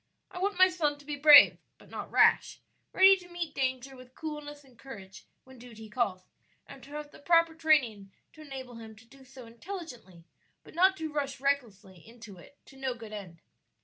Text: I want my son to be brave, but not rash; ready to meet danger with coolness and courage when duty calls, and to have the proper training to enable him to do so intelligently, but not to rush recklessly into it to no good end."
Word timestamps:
I 0.31 0.39
want 0.39 0.57
my 0.57 0.67
son 0.67 0.97
to 0.97 1.05
be 1.05 1.15
brave, 1.15 1.59
but 1.77 1.91
not 1.91 2.09
rash; 2.09 2.59
ready 2.91 3.15
to 3.17 3.29
meet 3.29 3.53
danger 3.53 3.95
with 3.95 4.15
coolness 4.15 4.63
and 4.63 4.75
courage 4.75 5.27
when 5.43 5.59
duty 5.59 5.89
calls, 5.91 6.25
and 6.65 6.81
to 6.83 6.89
have 6.93 7.11
the 7.11 7.19
proper 7.19 7.53
training 7.53 8.11
to 8.33 8.41
enable 8.41 8.77
him 8.77 8.95
to 8.95 9.05
do 9.05 9.23
so 9.23 9.45
intelligently, 9.45 10.25
but 10.63 10.73
not 10.73 10.97
to 10.97 11.13
rush 11.13 11.39
recklessly 11.39 11.97
into 11.99 12.39
it 12.39 12.57
to 12.65 12.77
no 12.77 12.95
good 12.95 13.13
end." 13.13 13.41